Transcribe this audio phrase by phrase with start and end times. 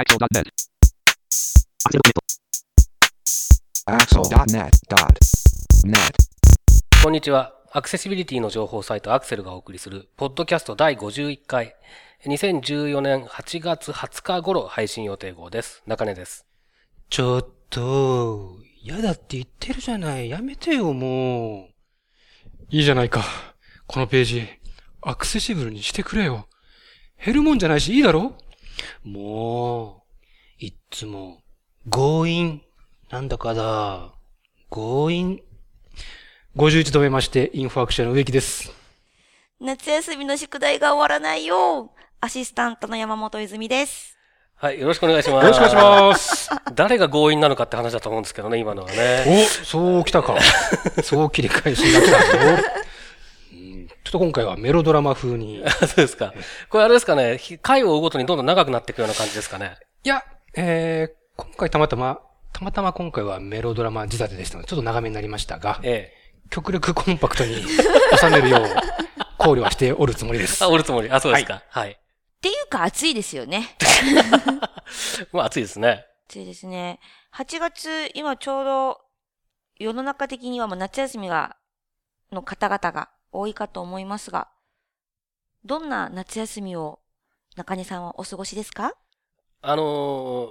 [0.00, 0.48] Axel.net.
[3.84, 4.72] Axel.net.net.
[7.02, 7.52] こんにちは。
[7.70, 11.76] アクセシビリティの情報サイトアクセルがお送りする、ポッドキャスト第51回、
[12.24, 15.82] 2014年8月20日頃配信予定号です。
[15.84, 16.46] 中根です。
[17.10, 20.30] ちょっと、嫌だって言ってるじゃない。
[20.30, 21.66] やめてよ、もう。
[22.70, 23.22] いいじゃないか。
[23.86, 24.48] このページ、
[25.02, 26.48] アクセシブルにしてくれよ。
[27.22, 28.38] 減るもんじゃないし、いいだろ？
[29.04, 30.04] も
[30.60, 31.42] う、いっつも、
[31.90, 32.62] 強引、
[33.10, 34.12] なんだかだ。
[34.70, 35.42] 強引。
[36.56, 38.72] 51度目まして、インフォアクションの植木です。
[39.60, 41.92] 夏休みの宿題が終わらないよ。
[42.20, 44.16] アシスタントの山本泉です。
[44.56, 45.44] はい、よろしくお願いします。
[45.44, 46.50] よろしくお願いします。
[46.74, 49.24] 誰が強引なのかって話だと思うんですけどね、今のはね。
[49.26, 50.36] お、そう来たか。
[51.02, 52.89] そう切り返しが来た
[54.10, 55.62] っと今回はメロドラマ風に。
[55.80, 56.34] そうですか。
[56.68, 59.78] これあれですかね、ひ回を追うごとにどんどん長くなっていくような感じですかね。
[60.04, 62.20] いや、えー、今回たまたま、
[62.52, 66.20] たまたま今回はメロドラマ仕立てでしたので、ちょっと長めになりましたが、ええ。
[66.50, 67.62] 極力コンパクトに
[68.18, 68.60] 収めるよう
[69.38, 70.68] 考慮はしておるつもりです あ、。
[70.68, 71.10] おるつもり。
[71.10, 71.62] あ、そうですか。
[71.68, 71.92] はい。
[71.92, 71.96] っ
[72.40, 73.76] ていうか暑いですよね。
[75.32, 76.06] まあ暑いですね。
[76.28, 76.98] 暑いですね。
[77.36, 79.00] 8月、今ちょうど
[79.78, 81.56] 世の中的にはもう夏休みが、
[82.32, 84.48] の方々が多いかと思いますが、
[85.64, 87.00] どんな夏休みを
[87.56, 88.94] 中根さんはお過ごしですか？
[89.62, 89.82] あの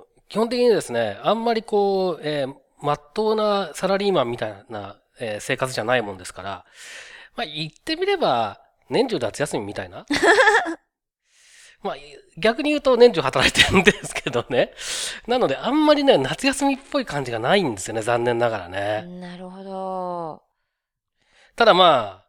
[0.05, 6.65] ー基本的にですね、あんまりこう、えー、まっとうなサラリーマンみたいな、えー生活じゃないもんですから、
[7.35, 10.05] まあ言ってみれば、年中夏休みみたいな？
[11.81, 11.95] まあ
[12.37, 14.73] 逆に言うと年中働いてるんですけどね。
[15.27, 19.01] なのであんまりね、夏休みっぽい感じがないんですよね、残念ながらね。
[19.19, 20.43] なるほど。
[21.55, 22.28] ただまあ、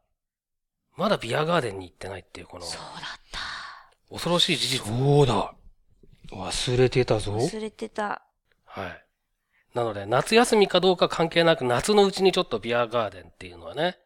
[0.96, 3.40] まだビアガーデンに行ってないっていうこのそうだった。
[4.10, 4.86] 恐ろしい事実。
[4.86, 5.54] そうだ。
[6.32, 7.34] 忘れてたぞ。
[7.36, 8.22] 忘れてた。
[8.64, 9.04] はい。
[9.74, 13.98] なので、夏休みかどうか関係なく、夏のうちにちょっとビアガーデンっていうのはね、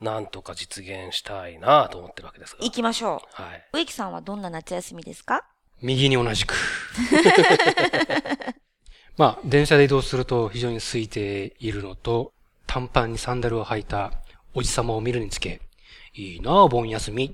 [0.00, 2.62] なんとか実現したいなと思ってるわけですが。
[2.62, 3.64] 行きましょはい。
[3.72, 3.78] う。
[3.78, 5.44] 植木さんはどんな夏休みですか？
[5.82, 6.54] 右に同じく。
[9.16, 12.32] まあ、電車で移動すると非常に空いているのと、
[12.66, 14.12] 短パンにサンダルを履いた
[14.54, 15.60] おじさまを見るにつけ、
[16.16, 17.30] いいなあ、盆休みっ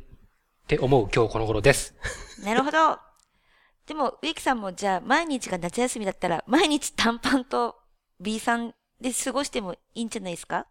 [0.67, 1.95] て思う今日この頃です。
[2.45, 2.99] なるほど。
[3.87, 7.77] でも、植木さんもじゃあ、毎日が夏休みだったら、毎日短パンと
[8.21, 10.67] B さんで過ごしてもいいんじゃないですか？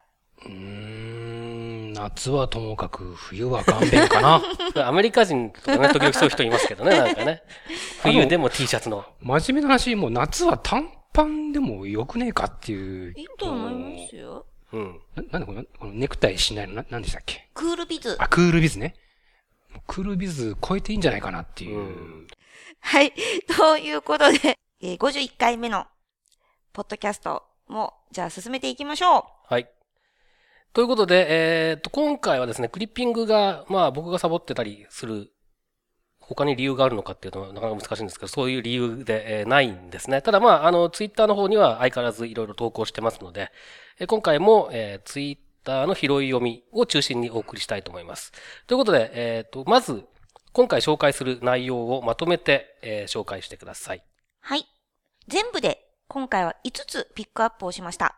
[0.45, 4.41] うーん、夏はともかく冬は勘弁かな。
[4.87, 7.43] アメリカ人とかね、時々そういう人いますけどね、なんかね。
[8.03, 9.05] 冬でも T シャツの。
[9.21, 13.13] 真面目な話、もう夏は短パンでもよくねえかっていう。
[13.17, 14.45] いいと思いますよ。
[14.73, 14.99] うん。
[15.15, 16.75] ななんでこのこのネクタイしないの？
[16.75, 17.49] な、なんでしたっけ？
[17.53, 18.15] クールビズ。
[18.19, 18.95] あ、クールビズね。
[19.87, 21.77] クールビズ超えていいんじゃないかなっていう。
[21.77, 22.27] うん
[22.79, 23.13] はい。
[23.57, 25.85] ということで、えー51回目の、
[26.73, 29.23] ポッドキャストも、じゃあ進めていきましょう。
[29.53, 29.69] はい。
[30.73, 31.27] ということで、
[31.69, 35.31] えーっと、今回はですね、クリッピングが、まあ僕がサボってたりする、
[36.33, 40.21] 他に理由があるのかっていうのはなかなか難しいんですけど、そういう理由で、えないんですね。
[40.21, 43.51] ただまあ、あの、ツイッターの方には相変わらずいろいろ投稿してますので、
[43.99, 48.31] え今回も、えーツイッターの拾い読みを中心にお送りしたいと思います。
[48.65, 50.05] ということで、えーっと、まず、
[50.53, 54.03] 今回紹介する内容をまとめて、え紹介してください。
[54.39, 54.65] はい。
[55.27, 58.17] 全部で、今回は5つピックアップをしました。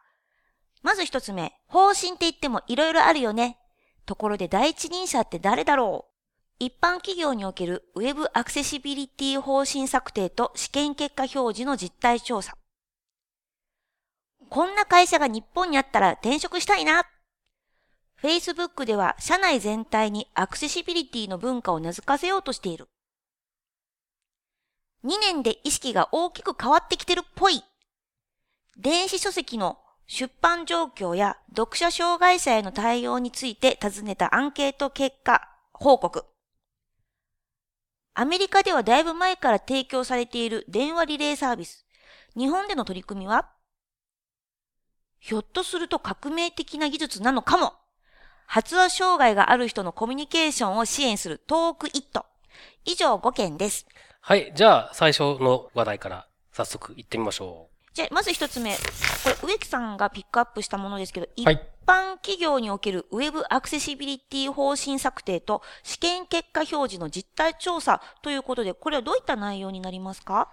[0.81, 3.57] まず1つ目、方針って言っても色々あるよね。
[4.05, 6.12] ところで第一人者って誰だろう
[6.59, 12.55] 一般企業におけるウェブアクセシビリティ方針策定と試験結果表示の実態調査。
[14.49, 17.05] こんな会社が日本にあったら転職したいな。
[18.21, 22.87] Facebook では社内全体にアクセシビリティの文化を根付かせようとしている。
[25.03, 27.63] 2年で意識が大きく変わってきてるっぽい。
[28.77, 35.41] 電子書籍の出版状況や読者障害者への対応について尋ねたアンケート結果
[35.73, 36.25] 報告。
[38.15, 41.87] アメリカではだいぶ前から提供されている電話リレーサービス。
[42.37, 43.49] 日本での取り組みは？
[45.19, 47.73] ひょっとすると革命的な技術なのかも。
[48.45, 52.25] 発話障害がある人のコミュニケーションを支援するトークイット。
[52.85, 53.87] 以上5件です。
[54.21, 54.51] はい。
[54.55, 58.75] じゃあ、最初の話題から早速行ってみましょうじゃあ、まず一つ目。
[58.75, 61.61] これ、植木さんがピックアップしたものですけど、一はい。
[61.85, 70.49] 般企業におけるウェブアクセシビリティ方針策定と試験結果表示の実態調査ということで、これはどういった内容になりますか？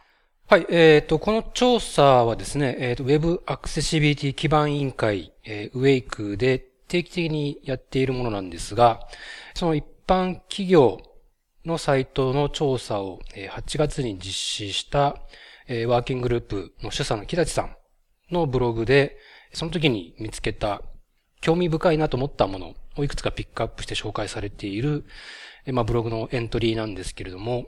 [0.49, 6.59] はい、えっ、と、この調査はですね、えっ、と、Web アクセシビリティ基盤委員会、えー、ウェイクで
[6.89, 9.07] 定期的にやっているものなんですが、
[9.55, 10.99] その一般企業
[11.65, 15.17] のサイトの調査を、えー8月に実施した、
[15.71, 17.77] えー、ワーキンググループの主査の木立さん
[18.31, 19.17] のブログで、
[19.55, 20.83] その時に見つけた
[21.41, 25.05] 興味深いなと思ったものをいくつかピックアップして紹介されている、
[25.65, 27.67] えー、まあ、ブログのエントリーなんですけれども、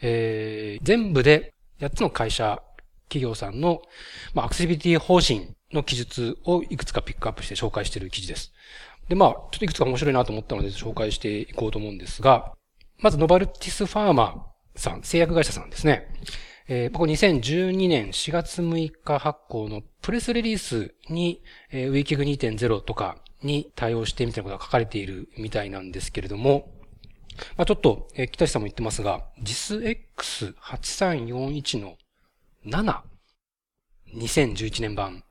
[0.00, 2.62] えー、全部で8つの会社、
[3.08, 3.82] 企業さんの、
[4.32, 8.52] まあ、アクセシビリティ方針の記述をいくつかピックアップして紹介している記事です。
[9.08, 12.52] で、まあ、ちょっといくつか面白いなと思ったので紹介していこうと思うんですが、
[12.98, 16.06] まず、ノバルティスファーマーさん、製薬会社さんですね。
[16.72, 26.70] えー、ここ2012年4月6日発行のプレスリリースに、えー、ウィキグ2.0とかに対応してみたいなことが書かれているみたいなんですけれども、
[27.56, 31.96] まあちょっと、えー、北地さんも言ってますが、JISX8341 の
[32.64, 33.00] 7、
[34.14, 35.24] 2011年版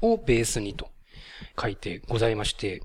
[0.00, 0.88] をベースにと
[1.60, 2.80] 書いてございまして、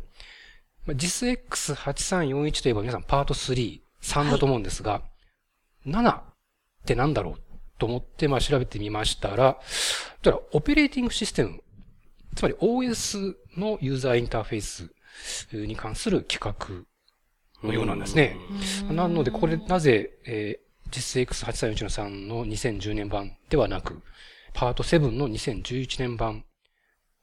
[0.85, 5.01] まあ、JISX8341 といえば皆さんパート3、3だと思うんですが、は
[5.85, 6.23] い、7っ
[6.85, 7.50] て何だろう
[7.81, 9.59] と思って、まあ調べてみましたら、
[10.21, 11.63] だからオペレーティングシステム、
[12.35, 14.91] つまり OS のユーザーインターフェース
[15.51, 18.37] に関する企画のようなんですね。
[18.91, 24.03] なので、これなぜ、えー、実 X8341 の3の2010年版ではなく、
[24.53, 26.45] パート7の2011年版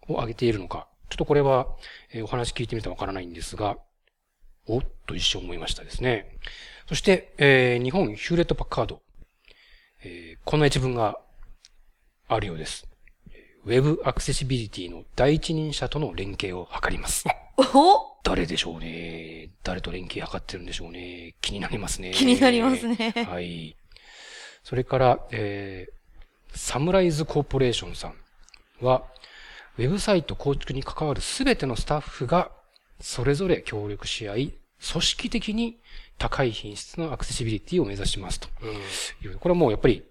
[0.09, 0.89] を上げているのか。
[1.09, 1.69] ちょっとこれは、
[2.13, 3.79] えー、お話聞いてみたらわからないんですが、
[4.67, 6.37] おっと一瞬思いましたですね。
[6.89, 9.03] そして、えー、日本ヒューレットパッカード。
[10.05, 11.19] えー、こんな一文が
[12.29, 12.87] あるようです。
[13.67, 17.25] Web アクセシビリティの第一人者との連携を図ります。
[17.75, 22.13] お誰でしょうね誰と連携図ってるんでしょうね気になりますね。
[22.13, 23.27] 気になりますね。
[23.29, 23.77] はい。
[24.63, 28.15] それから、えー、サムライズコーポレーションさん
[28.85, 29.03] は、
[29.79, 32.51] ウェブサイト構築に関わるすべてのスタッフが
[33.01, 34.55] それぞれ協力し合い、
[34.93, 35.79] 組織的に
[36.19, 38.49] 高い品質のアクセシビリティを目指しますと
[39.23, 39.39] いう。
[39.39, 40.05] これはもうやっぱり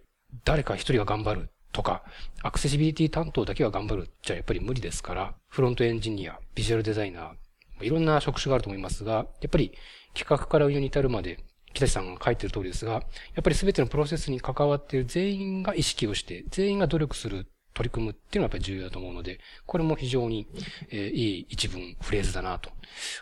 [0.46, 2.04] 誰か一人が頑張るとか、
[2.42, 9.74] アクセシビリティ担当だけは頑張るじゃやっぱり無理ですから、フロントエンジニア、ビジュアルデザイナー、いろんな職種があると思いますが、やっぱり
[10.14, 11.40] 企画から運用に至るまで、
[11.74, 13.00] 木立さんが書いてる通りですが、や
[13.40, 20.48] っぱり全てのプロセスに関わっている全員が意識をして、全員が努力する取り組むっていうのはやっぱり重要だと思うので、これも非常に、
[20.90, 22.72] えー、いい一文、フレーズだなと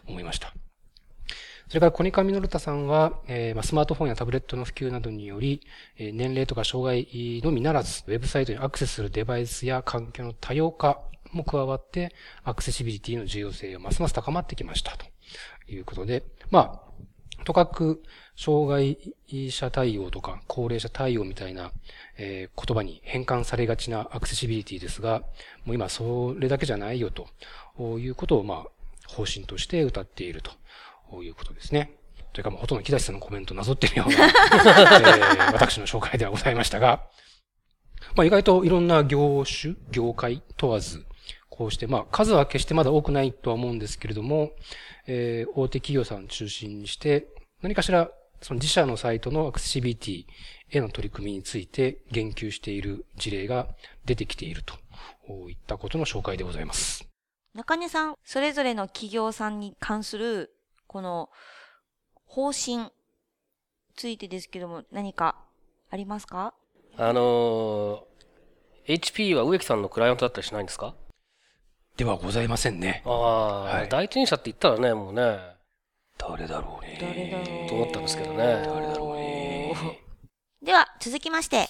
[0.07, 0.53] 思いました。
[1.67, 3.13] それから、コニカミノルタさんは、
[3.63, 5.61] スマートフォンやタブレットの普及などにより、
[5.97, 11.01] 年齢とか障害のみならず、ウェブサイトにアクセスするデバイスや環境の多様化
[11.31, 12.13] も加わって、
[12.43, 14.95] アクセシビリティの重要性がますます高まってきました。
[14.95, 15.05] と
[15.71, 18.03] いうことで、まあ、とかく、
[18.37, 18.97] 障害
[19.49, 21.71] 者対応とか高齢者対応みたいな、
[22.17, 25.23] え、言葉に変換されがちなアクセシビリティですが、
[25.63, 27.27] もう今それだけじゃないよと
[27.97, 30.51] いうことを、まあ、方針として歌っていると
[31.15, 31.91] こういうことですね。
[32.33, 37.07] というか、もうほとんど木立さんのコメントなぞってるような、 えー、私の紹介ではございましたが、
[38.15, 41.05] まあ意外といろんな業種、業界問わず、
[41.49, 44.51] こうして、まあ数は決してまだ多くないとは思うんですけれども、
[45.07, 47.27] えー、大手企業さん中心にして、
[47.61, 50.25] 何かしらその自社のサイトのアクセシビリティ
[50.71, 53.69] への取り組みについて言及している事例が
[54.03, 54.75] 出てきていると
[55.49, 57.07] いったことの紹介でございます。
[57.55, 60.51] 中根さん、それぞれの企業さんに関する
[60.87, 61.29] この
[62.25, 62.91] 方針
[63.95, 65.37] ついてですけども、何か
[65.89, 66.53] ありますか？
[66.97, 70.95] あのー、HP は植木さんのクライアントだったりしないんですか？
[71.97, 73.03] ではございませんね。
[73.05, 75.39] ああ、はい、第一人者って言ったらね、もうね。
[76.17, 76.97] 誰だろうね。
[76.99, 77.69] 誰だろう。
[77.69, 78.37] と思ったんですけどね。
[78.37, 80.01] 誰だろうね。
[80.61, 81.67] では、続きまして、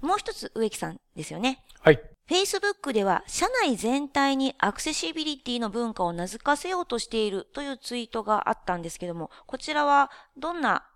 [0.00, 1.62] もう一つ植木さんですよね。
[1.80, 2.00] はい。
[2.30, 10.86] Facebook では社内全体にアクセシビリティの文化を名付かせようとしているというツイートがあったんですけども、こちらはどんな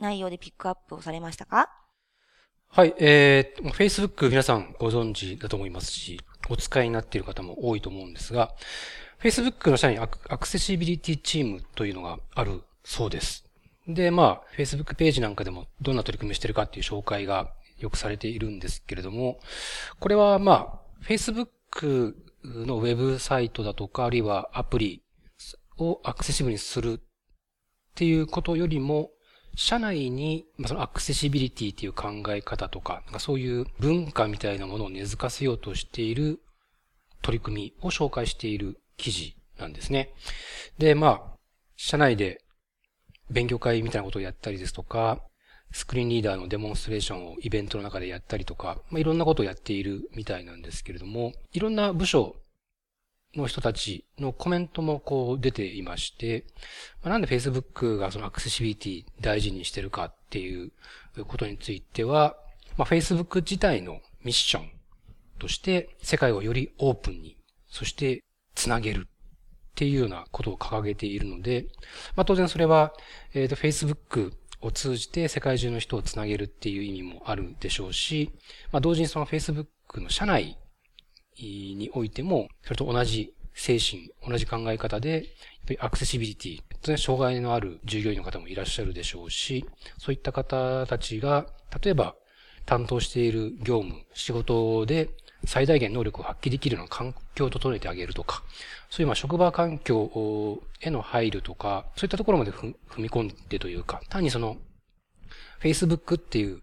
[0.00, 1.70] 内容でピックアップをされましたか？
[2.68, 8.50] はい、えー、Facebook 皆さんご存知だと思いますし、お使いになっている方も多いと思うんですが、
[9.22, 13.46] Facebook の社にアクセシビリティチームというのがあるそうです。
[13.88, 19.40] で、まあ、Facebook ページなんかでもどんな取り組みしてるかっていう紹介がよくされているんですけれども、
[19.98, 25.02] これはまあ、Facebook のウェブサイトだとか、あるいはアプリ
[25.78, 27.02] をアクセシブルにするっ
[27.94, 29.10] ていうことよりも、
[29.56, 36.40] 社内に、まあ、そのアクセシビリティっていう考え方とか、なんかそういう文化みたいなものを根付かせようとしている
[37.22, 40.14] 取り組みを紹介している記事なんですね。
[40.78, 41.36] で、まあ、
[41.76, 42.42] 社内で
[43.30, 45.22] 勉強会みたいなことをやったりですとか、
[45.72, 52.36] スクリーンリーダーのデモンストレーションをイベントの中でやったりとか、まあ、いろんなことをやっているみたいなんですけれども、いろんな部署
[53.36, 56.44] の人たちのコメントもこう出ていまして、
[57.02, 60.72] まあ、なんで Facebook がそのアクセシビリティ大事にしてるかっていう
[61.26, 62.36] ことについては、
[62.76, 64.70] まあ、Facebook 自体のミッション
[65.38, 67.36] として世界をよりオープンに、
[67.68, 68.24] そして
[68.54, 71.66] つなげるっていうようなことを掲げているので、
[72.16, 72.92] まあ、当然それは、
[73.32, 78.30] えっ、ー、と、Facebook を通じて世界中の人をつなげるっていう意味もあるでしょうし、
[78.72, 80.58] まあ、同時にその Facebook の社内
[81.38, 89.64] においても、それと同じ精神、同じ考え方で、やっぱりアクセシビリティ、当然障害のある従業員の方もいらっしゃるでしょうし、
[89.98, 91.46] そういった方たちが、
[91.82, 92.14] 例えば
[92.66, 95.10] 担当している業務、仕事で
[95.44, 98.42] 最大限能力を発揮できるような環境を整えてあげるとか、
[98.90, 104.58] そういうまあ職場環境への配慮とか、そういったところまで踏み込んでというか、単にその、
[105.62, 106.62] Facebook っていう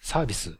[0.00, 0.58] サービス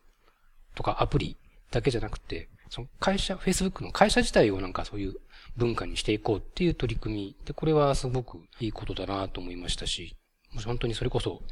[0.74, 1.36] とかアプリ
[1.70, 5.14] だけじゃなくて、その会社、Facebook の会社自体をなんかそういう
[5.56, 10.16] 文化にしていこうっていう取り組みで、これはすごくいいことだなと思いましたし、
[10.52, 11.42] もし本当にそれこそ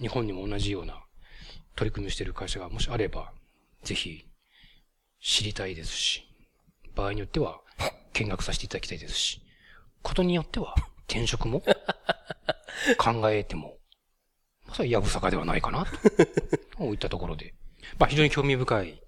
[0.00, 1.02] 日本にも同じような
[1.74, 3.32] 取り組みをしている会社がもしあれば、
[3.82, 4.26] ぜひ
[5.26, 6.24] 知りたいですし、
[6.94, 7.60] 場合によっては
[8.12, 9.42] 見学させていただきたいですし、
[10.02, 10.76] ことによっては
[11.08, 11.64] 転職も
[12.96, 13.76] 考えても、
[14.68, 15.84] まさにやぶさかではないかな、
[16.78, 17.54] といったところで、
[17.98, 19.02] まあ非常に興味深い、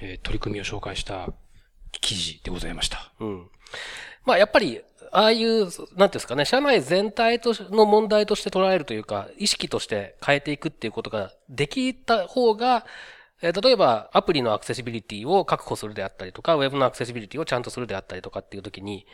[0.00, 1.32] えー、取り組みを紹介した
[1.92, 3.12] 記事でございました。
[3.20, 3.50] うん。
[4.24, 12.84] まあやっぱり、ああいう、なんていうんですかね、社内全体との問題として捉えるというか、意識として変えていくっていうことができた方が、
[13.42, 19.06] え例えば、アプリのアクセシビリティを確保するであったりとか、ウェブのアクセシビリティをちゃんとするであったりとかっていう時に、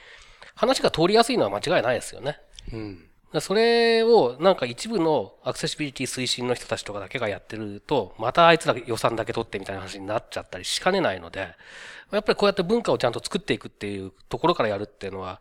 [0.54, 2.40] 話が通りやすいのは間違いないですよね。
[2.72, 3.04] うん。
[3.40, 11.54] それをなんか一部のアクセシビリティ推進の人たちとかだけがやってると、またあいつら予算だけ取ってみたいな話になっちゃったりしかねないので、
[12.12, 15.40] やっぱりこうやって文化をちゃんと作っていくっていうところからやるっていうのは、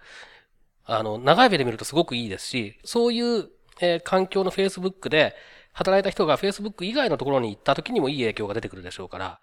[0.83, 3.49] あの、長い目で見るとすごくいいですし、そういう、
[3.81, 5.35] えー、環境の Facebook で、
[5.75, 9.39] 働いた人が Facebook 以外のところに行った時にもいい影響が出てくるでしょうから、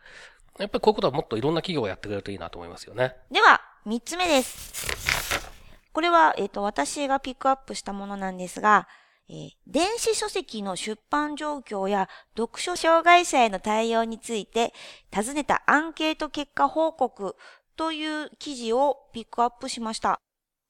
[0.58, 3.14] やっぱりこういうことはもっといろんな企業がやってくれるといいなと思いますよね。
[3.30, 5.52] では、三つ目です。
[5.92, 8.88] これは、えっ、ー、と、私がピックアップしたものなんですが、
[9.28, 14.74] えー、電子書籍の出版状況や読書障害者への対応について
[15.10, 17.36] 尋ねたアンケート結果報告
[17.76, 20.18] という記事をピックアップしました。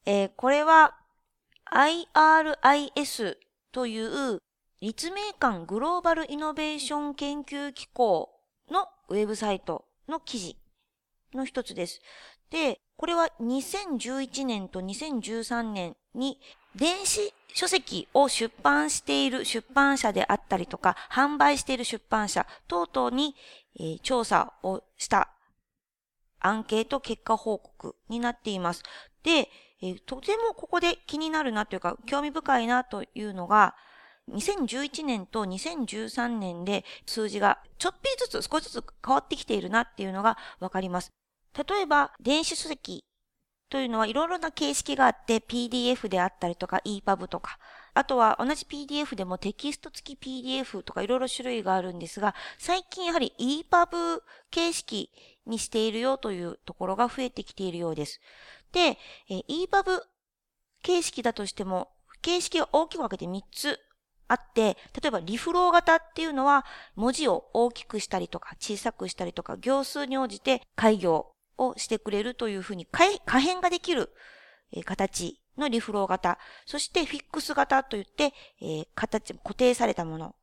[0.06, 0.96] えー、これは
[1.72, 3.36] IRIS
[3.72, 4.38] という
[4.82, 8.30] 立命館グローバルイノベーション研究機構
[8.68, 10.56] のウェブサイトの記事
[11.32, 12.00] の一つです。
[12.50, 16.40] で、これは2011年と2013年に
[16.74, 23.36] 電子書籍を出版している出版社であったりとか、販売している出版社等々に、
[23.78, 25.30] えー、調査をした
[26.40, 28.82] アンケート結果報告になっています。
[29.22, 29.48] で、
[29.80, 33.76] えー、とてもここで気になるなというか、興味深いなというのが、
[34.30, 41.10] 2011年と2013年で数字がちょっぴりずつ少しずつ変わってきているなっていうのがわかります。
[41.54, 43.04] 例えば、電子書籍
[43.68, 47.58] というのはいろいろな形式があって PDF であったりとか EPUB とか、
[47.94, 55.10] あとは同じ PDF でもテキスト付き PDF とかいろいろ種類があるんですが、最近やはり EPUB 形式
[55.46, 58.20] にしているよというところが増えてきているようです。
[58.72, 58.98] で、
[59.28, 60.02] EPUB
[60.82, 61.88] 形式だとしても、
[62.22, 63.80] 形式を大きく分けて3つ
[64.32, 74.10] あって、例えばリフロー型っていうのは文字を大きくしたりとか小さくしたりとか行数に応じて開業をしてくれるというふうに可変ができる
[74.84, 76.38] 形のリフロー型。
[76.66, 80.34] そしてフィックス型といって、えー、形、固定されたものっ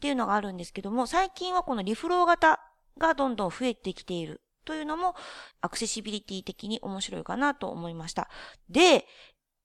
[0.00, 2.60] ていうのがあるんですけども、最近はこのリフロー型
[2.98, 5.16] がどんどん増えてきているというのも
[5.60, 8.28] アクセシビリティ的に面白いかなと思いました。
[8.68, 9.06] で、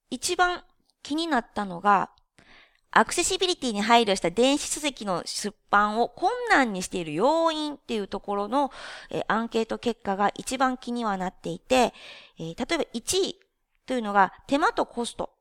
[0.09, 0.63] 一番
[1.03, 2.11] 気になったのが、
[2.91, 8.71] アクセシビリティに配慮した電子書籍の出版を困難にしている要因っていうところの、
[9.11, 11.93] えー、アンケート結果が一番気にはなっていて、
[12.39, 13.39] えー、例えば1位
[13.85, 15.31] というのが手間とコスト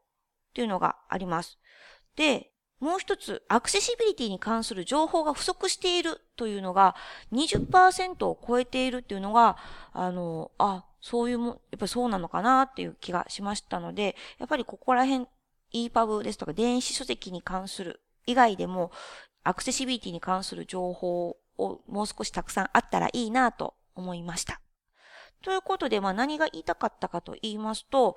[0.55, 1.59] というのがあります。
[2.17, 2.50] で、
[2.81, 6.95] もう一つ、アクセシビリティに関する情報が不足しているというのが
[7.33, 9.57] 20%を超えているっていうのが、
[9.93, 15.26] あの、あ、そういうも、やっぱそうなのかなっていう気がしましたので、やっぱりここら辺
[15.73, 18.91] EPUB ですとか電子書籍に関する以外でも、
[19.45, 24.61] アクセシビリティに関する情報をもう少したくさんあったらいいなと思いました。
[25.43, 28.17] ということで、まあ何が言いたかったかと言いますと、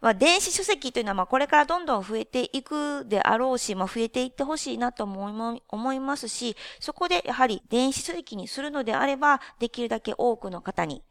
[0.00, 11.02] まあ電子書籍というのはまあこれからどんどん増えていくであろうし、まあ増えていってほしいなと思いますし、そこでやはり電子書籍にするのであれば、できるだけ多くの方に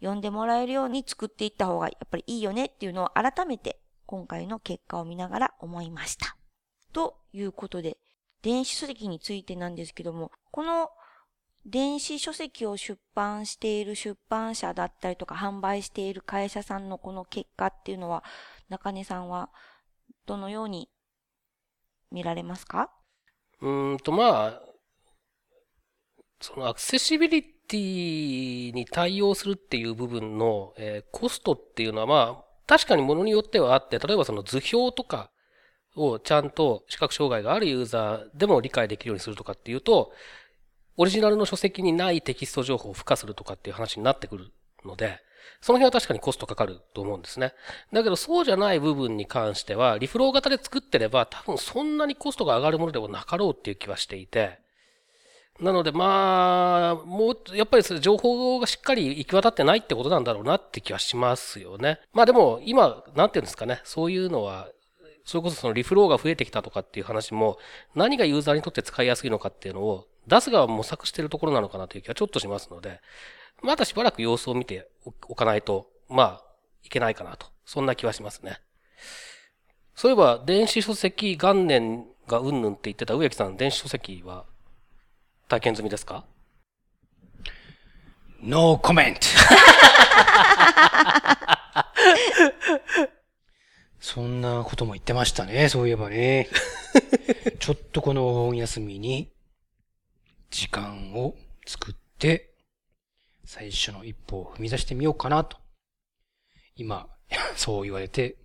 [0.00, 6.38] 読んでもらえるように作っていった方がやっぱりいいよねっていうのを改めて今回の結果を見ながら思いました。
[6.94, 7.98] ということで、
[8.40, 10.88] 電子書籍についてなんですけども、この
[11.66, 18.24] 電子書籍を出版している出版社だったりとか販売している会社さんのこの結果っていうのは、
[18.70, 19.50] 中根さんは
[20.24, 20.88] どのように
[22.10, 22.90] 見られますか？
[23.60, 24.62] うーんと、まあ、
[26.40, 35.30] そのアクセシビリティに対応するっていう部分の、えーコストっていうのはまあ、確かにものによってはあって、例えばその図表とか
[35.96, 40.12] をちゃんと視覚障害があるユーザーでも理解できるようにするとかっていうと、
[40.96, 44.52] オリジナルの書籍にないテキスト情報を付加するとかっていう話になってくる
[44.84, 45.20] ので、
[45.60, 47.54] その辺は確かにコストかかると思うんですね。
[47.92, 54.58] だけどそうじゃない部分に関しては、リフロー型で作ってれば多分そんなにコストが上がるものでもなかろうっていう気はしていて、
[55.60, 62.00] なのでまあ、もう、やっぱり情報がしっかり行き渡ってないってことなんだろうなって気はしますよね。
[62.12, 64.68] まあでも今、なんていうんですかね、そういうのは、
[65.24, 67.58] それこそそのリフローが増えてきたとかっていう話も、
[67.94, 73.00] 何がユーザーにとって使いやすいのかっていうのを出す側模索してるところなのかなという気はちょっとしますので、
[73.60, 74.88] またしばらく様子を見て
[75.28, 76.44] おかないと、まあ、
[76.84, 77.46] いけないかなと。
[77.64, 78.60] そんな気はしますね。
[79.94, 84.46] そういえば、電子書籍元年がうんぬんって言ってた植木さん、電子書籍は
[85.48, 86.24] 体験済みですか
[88.40, 89.18] ？No comment!
[93.98, 96.48] そんなことも言ってましたね、そういえばね。
[97.58, 99.32] ちょっとこのお盆休みに、
[100.50, 101.34] 時間を
[101.66, 102.54] 作って、
[103.44, 105.56] 最初の一歩を踏み出してみようかなと。
[106.76, 107.08] 今、
[107.56, 108.36] そう言われて、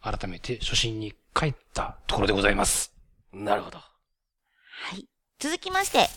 [0.00, 2.92] 改めて初心に帰ったところでございます。
[3.32, 3.78] なるほど。
[3.78, 5.08] はい。
[5.44, 6.08] 続きまして、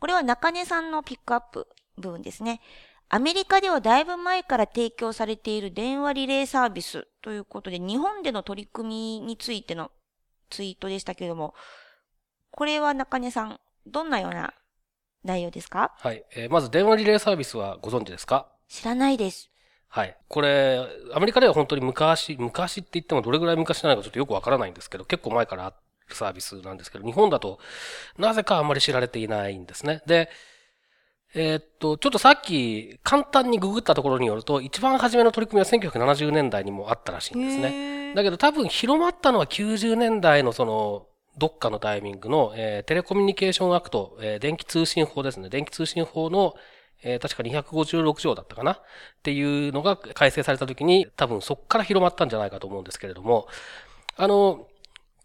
[0.00, 2.62] これは中根さんのピックアップ部分ですね。
[3.10, 9.90] アメリカではだいぶ前から提供されている電話リレーサービスということで、日本での取り組みについての
[10.48, 11.52] ツイートでしたけれども、
[12.50, 14.54] これは中根さん、どんなような
[15.22, 15.94] 内容ですか？
[15.98, 16.24] はい。
[16.34, 18.48] えーまず電話リレーサービスはご存知ですか？
[18.70, 19.50] 知らないです。
[19.88, 20.16] はい。
[20.28, 20.80] これ、
[21.12, 25.76] アメリカでは本当に昔、昔って言ってもどれぐらい昔なのかちょっとよくわからないんですけど、結構前からある
[26.14, 27.58] サービスなんですけど、日本だと
[28.18, 30.02] なぜかあんまり知られていないんですね。
[30.06, 30.28] で、
[31.34, 37.70] えーっと、ちょっとさっき簡単にググったところによると、一番初めの取り組みは1970年代にもあったらしいんですね。
[37.70, 45.50] ねだけど多分広まったのは90年代のその、どっかのタイミングの、えーテレコミュニケーションアクト、えー電気通信法ですね。
[45.50, 46.54] 電気通信法の、
[47.02, 48.72] えー確か256条だったかな？
[48.72, 48.80] っ
[49.22, 53.46] ていうのが改正された時に、多分そこから広まったんじゃないかと思うんですけれども、
[54.16, 54.66] あの、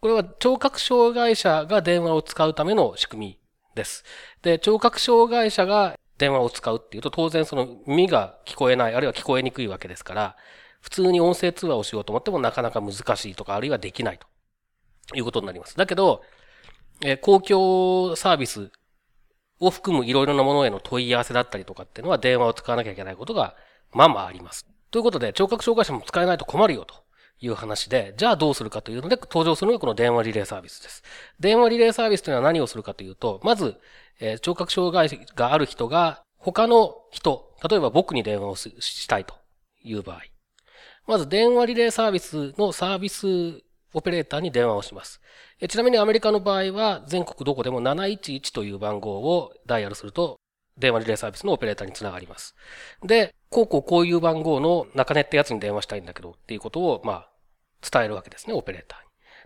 [0.04, 3.40] これは聴覚障害者が電話を使うための仕組み
[3.74, 4.04] です。
[4.42, 10.36] で、聴覚障害者が電話を使うっていうと、当然その耳が聞こえない、あるいは聞こえにくいわけですから、
[10.82, 14.28] 普通に音声通話をしようと思ってもなかなか難しいとか、あるいはできないと
[15.16, 15.78] いうことになります。
[15.78, 16.22] だけど、
[17.02, 18.72] え公共サービス
[19.62, 23.56] を含むいろいろなものへの問い合わせだったりとかっていうのは電話を使わなきゃいけないことが
[23.94, 24.68] まあまああります。
[24.92, 27.03] ということで、聴覚障害者も使えないと困るよと
[27.44, 31.04] いう話で、じゃあどうするかというので登場するのがこの電話リレーサービスです。
[31.40, 33.76] 電話リレーサービスというのは何をするかというと、まず、
[34.20, 39.36] えー聴覚障害がある人が他の人、例えば僕に電話をしたいと
[39.84, 40.22] いう場合、
[41.06, 43.28] まず電話リレーサービスのサービス
[43.94, 45.20] オペレーターに電話をします。
[45.60, 50.40] えちなみにアメリカの場合は全国どこでも711という番号をダイヤルすると
[50.78, 52.56] 電話リレーサービスのオペレーターにつながります。
[53.04, 57.30] で、こうこうこういう番号の中根ってやつに電話したいんだけどっていうことを、まあ、
[57.90, 59.00] 伝えるわけですね、オペレーター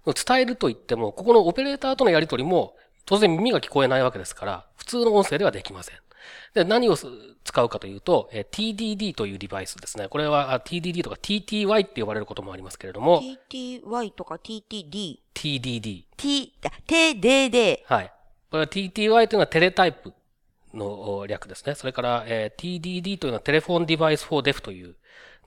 [0.10, 0.14] に。
[0.26, 5.96] 伝えると言っても、ここのオペレーターとのやりとりも当然耳が聞こえないわけですから、普通の音声ではできません。
[6.54, 7.08] で、何をす
[7.44, 10.08] 使うかというと、えー TDD というデバイスですね。
[10.10, 15.20] これはあ TDD とか TTY って呼ばれることもありますけれども、TTY とか TTD。
[15.34, 16.06] TDD。
[16.18, 17.80] T、あ TDD。
[17.86, 18.12] はい。
[18.52, 20.14] これは TTY というのはテレタイプ
[20.74, 21.76] のお略ですね。
[21.76, 24.96] それから、えー TDD というのはテレフォンデバイス for deaf という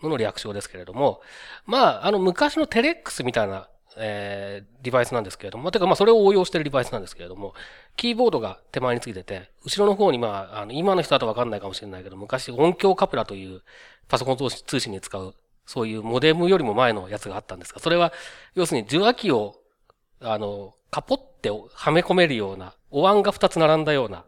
[0.03, 1.21] のの略称ですけれども、
[1.67, 7.55] まあ、あの昔のテレックスみたいな、えーデバイスなんですけれども、てかまあそれを応用してるデバイスなんですけれども、
[7.97, 13.63] キーボードが手前についてて、後ろの方にまあ、あの今の人だとわかんないかもしれないけど、昔音響カプラという
[14.09, 15.35] パソコン通信に使う、
[15.67, 18.13] そういうモデムよりも前のやつがあったんですが、それは、
[18.55, 19.61] 要するに受話器を
[20.21, 24.25] あの、カポってはめ込めるような、お椀が2つ並んだような、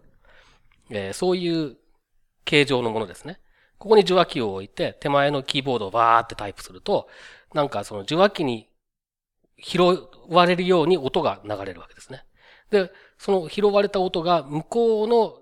[0.90, 1.76] えーそういう
[2.44, 3.38] 形状のものですね。
[3.82, 7.08] ここに受話器を置いて、手前のキーボードをバーってタイプすると、
[7.52, 8.68] なんかその受話器に
[9.60, 9.80] 拾
[10.28, 12.24] われるように音が流れるわけですね。
[12.70, 15.34] で、その拾われた音が向こうの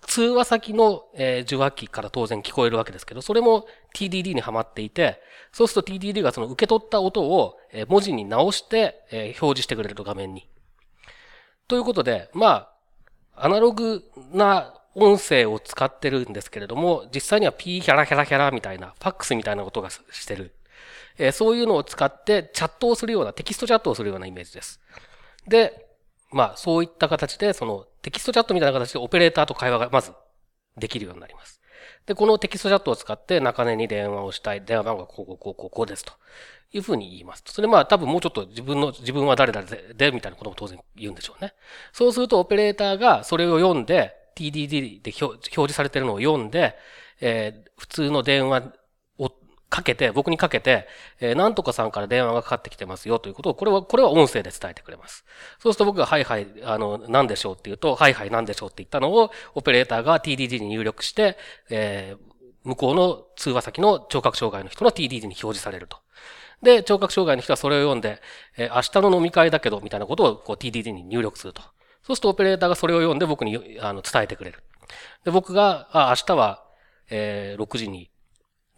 [0.00, 1.04] 通話先の、
[1.42, 5.20] 受話器から当然聞こえるわけですけど、それも TDD にはまっていて、
[5.52, 7.56] そうすると TDD がその受け取った音を、
[7.86, 10.50] 文字に直して、表示してくれると画面に。
[11.68, 12.68] ということで、ま
[13.36, 14.02] あ、アナログ
[14.32, 20.54] な音声を使ってるんですけれども、実際にはピーヒャラヒャラヒャラみたいな、ファックスみたいな音がしてる。
[21.18, 24.80] え、そういうのを使ってチャットをするような、テキストチャットをするようなイメージです。
[25.46, 25.86] で、
[26.32, 30.12] まあ、そういった形で、そのテキストチャットみたいな形でオペレーターと会話がまず
[30.76, 31.60] できるようになります。
[32.06, 36.12] で、このテキストチャットを使って中根に電話をしたい、電話番号がこうこうこうこうこうですと
[36.72, 37.44] いうふうに言います。
[37.46, 41.54] それまあ多分もうちょっと自分の、自分は誰々で、で、みたいなことも当然言うんでしょうね。
[41.92, 46.76] そうするとオペレーターがそれを読んで、TDD で表示されてるのを読んで、
[47.20, 48.72] えー、普通の電話
[49.18, 49.30] を
[49.68, 50.88] かけて、僕にかけて、
[51.20, 55.24] えー、なんとかさんから電話がかかってきてますよということを、これは、これは音声で伝えてくれます。
[55.58, 61.36] そうすると僕が、はいはい、あの、なんでしょうって言うと、はいはいなんでしょうって言ったのを、オペレーターが TDD に入力して、
[61.68, 62.30] えー、
[62.64, 65.98] 向こうの通話先の聴覚障害の人の TDD に表示されると。
[66.62, 68.20] で、聴覚障害の人はそれを読んで、
[68.56, 71.62] えー、明日の飲み会だけど、みたいなことをこう TDD に入力すると。
[72.02, 74.62] そうするとオペレーターがそれを読んで僕にあの伝えてくれる。
[75.24, 76.64] で、僕が、あ、明日は、
[77.10, 78.10] えー、6時に、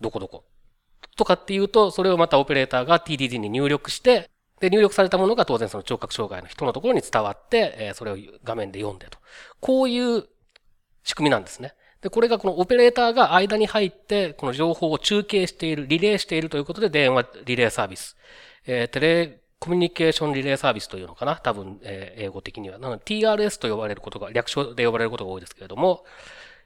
[0.01, 0.45] どこどこ、
[1.17, 4.31] とかっていうと、それをまたオペレーターが TDD に入力して、
[4.61, 9.19] で、入力されたものが当然その聴覚障害の人のところに伝わって、えそれを画面で読んでと。
[9.61, 10.25] こういう
[11.03, 11.75] 仕組みなんですね。
[12.01, 18.17] で、これがこのオペレーターが間に入って、この情報を中継している、リレーしているということで、電話リレーサービス。
[18.65, 21.37] えー、テレコミュニケーションリレーサービスというのかな？
[21.37, 22.81] 多分、えー、英語的には。
[22.81, 26.05] なので TRS と呼ばれることが、略称で呼ばれることが多いですけれども、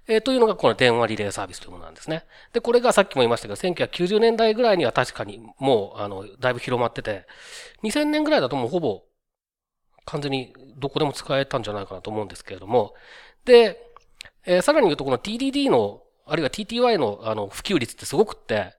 [0.09, 2.25] え、というのがこの電話リレーサービスというものなんですね。
[2.55, 7.27] で、これがさっきも言いましたけど、1990年代ぐらいには確かにもう、あの、だいぶ広まってて、
[7.83, 9.03] 2000年ぐらいだともうほぼ
[10.07, 12.95] 完全にどこでも使えたんじゃないかなと思うんですけれども、
[13.45, 13.79] で、
[14.47, 18.75] え、さらに言うとこの TDD の、あるいは TTY のあの普及率ってすごくって、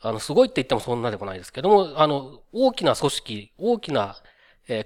[0.00, 4.16] あの、すごいって言ってもそんなでもないですけども、あの、大きな組織、大きな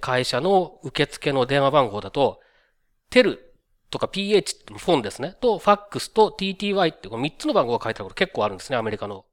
[0.00, 2.40] 会社の受付の電話番号だと、
[3.08, 3.54] テル
[3.90, 5.36] とか PH ってフォンですね。
[5.40, 8.76] と、ファックスと TTY ってこの3つの番号が書いてあること結構あるんですね。
[8.76, 9.24] アメリカの、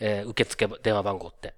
[0.00, 1.54] え、受付電話番号って。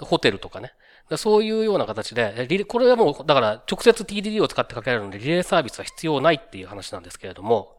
[0.00, 0.72] ホテルとかね。
[1.16, 7.75] そういうような形で、これはもう、だから直接 TDD を使ってかけられるので、リレーサービスは必要ないっていう話なんですけれども、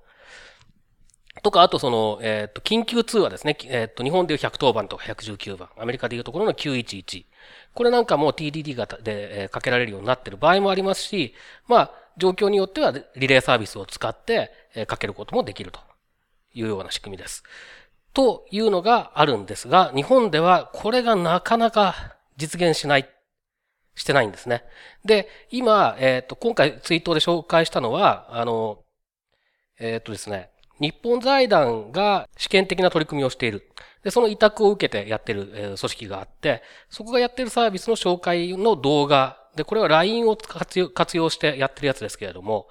[1.44, 3.58] とか、あとその、えっ、ー、と、緊急通話ですね。
[3.66, 5.70] えっ、ー、と、日本でいう110番とか119番。
[5.78, 7.26] アメリカでいうところの911。
[7.74, 11.34] これなんかも TDD 型で、えー、かけられるようになってる場合もありますし、
[11.68, 15.80] まあ、状況によってはリレーサービスを使って、えー、かけることもできると
[16.54, 17.44] いうような仕組みです。
[18.14, 23.08] というのがあるんですが、日本ではこれがなかなか実現しない、
[23.94, 24.64] してないんですね。
[25.06, 28.80] で、今、えっ、ー、と、今回ツイートで紹介したのは、あの、
[29.80, 33.70] えっ、ー、とですね、日本財団が試験的な取り組みをしている。
[34.04, 39.38] で、その委託を受けてやってる、組織があって、そこがやってるサービスの紹介の動画。
[39.56, 42.68] で、これは LINE を活用してやってるやつですけれども、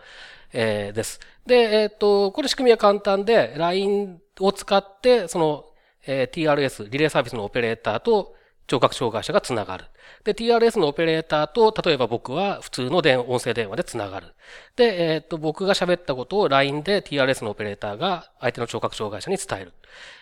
[0.52, 1.20] えー、です。
[1.46, 5.66] で、えっ、と、これ仕組みは簡単で、LINE を使って、その、
[6.06, 8.34] えー、TRS、リレーサービスのオペレーターと
[8.66, 9.84] 聴覚障害者がつながる。
[10.24, 14.34] で、TRS のオペレーターと、例えば僕は普通の電音声電話でつながる。
[14.76, 19.72] で、えっ、ー、と、僕が喋ったことを LINE で TRS のオペレーターが相手の聴覚障害者に伝える。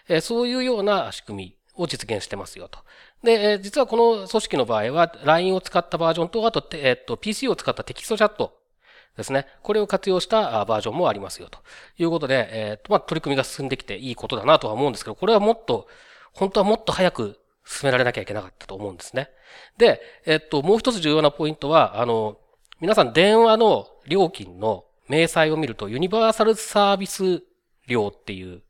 [0.09, 2.81] えー、そういうような仕組みを実現してますよと。
[3.23, 8.59] で、えー、実はこの組織の場合は LINE を使ったバージョンと、あと、えっ、と、PC を使ったテキストチャット
[9.17, 9.47] ですね。
[9.63, 11.59] これを活用したバージョンもありますよと
[11.99, 15.89] いうことで、えっ、と、まあ、取り組みが進んできていいことだなとは思うんですけど、これはもっと、
[16.33, 19.31] 本当はもっと早く進められなきゃいけなかったと思うんですね。
[19.79, 22.39] で、えっと、もう一つ重要なポイントは、あの、
[22.81, 27.43] 皆さん電話の料金の明細を見ると、ユニバーサルサービス
[27.87, 28.63] 料っていう、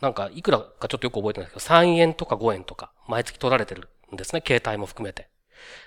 [0.00, 4.42] なんか、いくらかちょっとよく覚えてないですけど、3円とか5円とか、毎月取られてるんですね。
[4.46, 5.28] 携帯も含めて。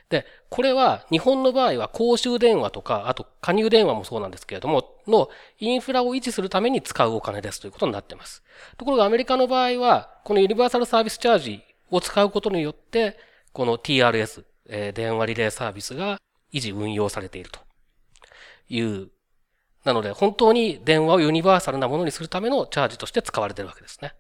[0.10, 8.44] で、これは日本の場合は公衆電話とか、あと加入電話もそうなんですけれども、のインフラを維持するために使うお金ですということになってます。
[8.78, 13.18] ところがアメリカの場合は、このユニバーサルサービスチャージを使うことによって、
[13.54, 16.20] この TRS、えー、電話リレーサービスが
[16.52, 17.60] 維持運用されていると
[18.70, 19.10] いう。
[19.86, 24.14] なので、本当に電話をユニバーサルなものにするためのチャージとして使われているわけですね。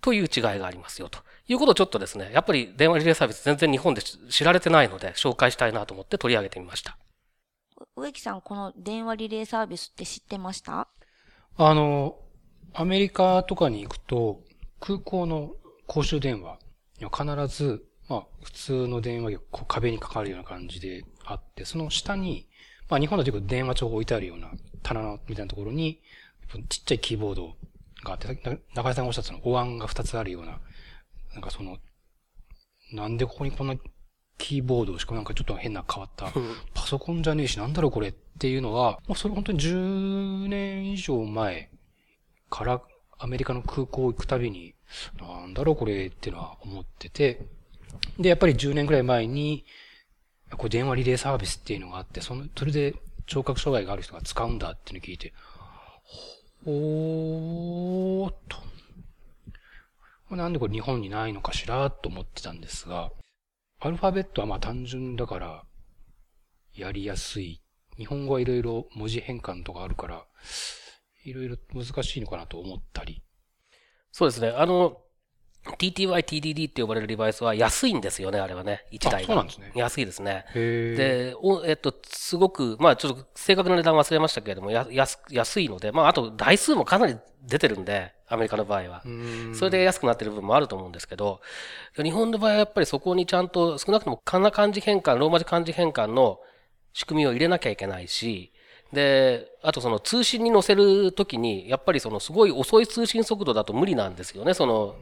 [0.00, 1.20] という違いがありますよと。
[1.46, 6.98] いうことをちょっとですね、やっぱり電話リレーサービス全然日本で知られてないので紹介したいなと思って取り上げてみました。
[7.96, 10.88] 植木さん、この電話リレーサービスって知ってました？
[11.56, 12.16] あの、
[12.74, 14.40] アメリカとかに行くと、
[14.80, 15.52] 空港の
[15.86, 16.58] 公衆電話
[17.06, 22.48] 必ず、まあ、普通の電話機こう壁にかかるような感じであって、その下に、
[22.88, 24.50] まあ、日本だとよく電話帳を置いてあるような
[24.82, 26.00] 棚みたいなところに、
[26.68, 27.54] ちっちゃいキーボード
[28.04, 30.60] があって、中井さんがおっしゃったの、お椀が2つあるような、
[31.34, 31.78] なんかその、
[32.92, 33.76] なんでここにこんな
[34.38, 36.32] キーボードしかもなんかちょっと変な変わった、
[36.72, 41.70] パソコンじゃねえし、なんだろうこれっていうのは、もうそれ本当に10年以上前
[42.48, 42.82] から
[43.18, 44.74] アメリカの空港行くたびに、
[45.20, 47.46] なんだろうこれっていうのは思ってて、
[48.18, 49.64] で、やっぱり10年くらい前に、
[50.56, 52.94] これ電話リレーサービスっていうのがあって、その、それで
[53.26, 55.32] 聴覚障害がある人が使うんだっていうのを聞いて、
[56.64, 60.36] おーっと。
[60.36, 63.10] なんでこれ日本にないのかしらと思ってたんですが、
[63.80, 65.64] アルファベットはまあ単純だから、
[66.74, 67.62] やりやすい。
[67.96, 70.24] 日本語はいろいろ文字変換とかあるから、
[71.24, 73.22] いろいろ難しいのかなと思ったり。
[74.12, 74.48] そうですね。
[74.50, 74.98] あの、
[75.76, 78.84] TTY、TDD って呼ばれるデバイスは安いんですよね、あれはね。
[78.92, 79.26] 1台が。
[79.26, 80.46] そうなんですね安いですね。
[80.54, 89.02] へで、おえっと、すごく、まあちょっと正確な値段忘れましたけれども、や安安いので、まああと台数もかなり出てるんで、アメリカの場合は。
[89.54, 91.40] それで安くなってる部分もあると思うんですけど、
[91.96, 96.38] 日本の場合はやっぱりそこにちゃんと少なくともかな漢字変換、ローマ字漢字変換の
[96.92, 98.52] 仕組みを入れなきゃいけないし、
[98.92, 104.54] で、あとその通信に載せるときに、やっぱりそのすごい遅い通信速度だと無理なんですよね。
[104.54, 104.96] その、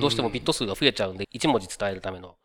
[0.00, 2.36] どうしてもビット数が増えちゃうんで、1文字伝えるための。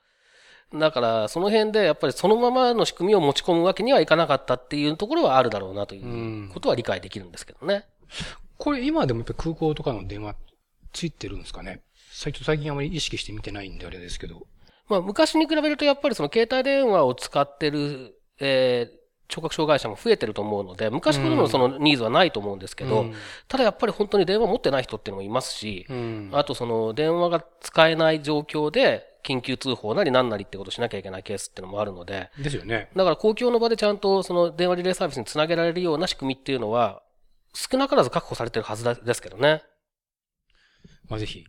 [0.74, 6.00] だから、その辺でやっぱりそのままの仕組みを持ち込むわけにはいかなかったっていうところはあるだろうなとい
[6.46, 7.86] うことは理解できるんですけどね。
[8.58, 10.36] これ今でもやっぱり空港とかの電話
[10.94, 11.82] ついてるんですかね？
[12.14, 14.48] 最近あまり意識して見てないんであれですけど。
[14.88, 23.14] まあ、昔に比べるとやっぱりその携帯電話を使ってる、えー聴覚障害者も増えてると思うので、昔ほどのそのニーズはないと思うんですけど、うん
[23.48, 32.90] ただやっぱり本当に電話持ってない人っていうのもいますし、うんあとその電話が使えない状況で緊急通報なり何なりってことをしなきゃいけないケースっていうのもあるので、ですよね。
[32.96, 37.02] だから公共の場でちゃんとその電話リレーサービスにつなげられるような仕組みっていうのは、
[37.54, 39.64] 少なからず確保されてるはずですけどね。
[41.08, 41.46] まあ、ぜひ、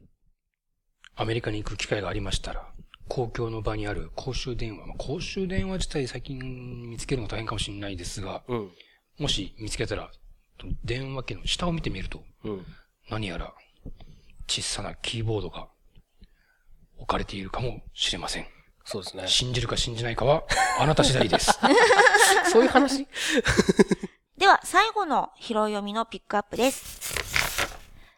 [1.16, 2.68] アメリカに行く機会がありましたら、
[3.08, 6.38] 公共の場にある公衆電話、まあ、公衆電話自体最近
[6.90, 8.70] 見つけるの大変かもしれないですが、うん。
[9.18, 10.10] もし見つけたら、
[10.84, 12.66] 電話機の下を見てみると、うん。
[13.08, 13.54] 何やら
[14.48, 15.68] 小さなキーボードが
[16.98, 18.46] 置かれているかもしれません。
[18.84, 19.24] そうですね。
[19.26, 20.44] 信じるか信じないかは、
[20.78, 21.58] あなた次第です。
[22.50, 23.06] そういう話？
[24.38, 27.26] では、最後の拾い読みのピックアップです。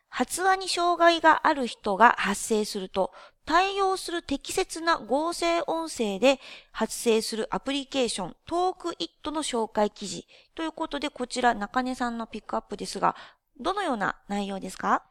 [0.09, 3.13] 発話に障害がある人が発生すると、
[3.49, 6.39] 対応する適切な合成音声で
[6.71, 10.27] 発生するアプリケーション、トークイットの紹介記事。
[10.55, 13.17] ということで、こちら中根さんのピックアップですが、
[13.59, 15.03] どのような内容ですか？